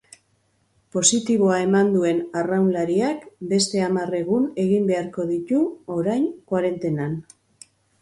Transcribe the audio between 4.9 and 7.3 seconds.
beharko ditu orain koarentenan.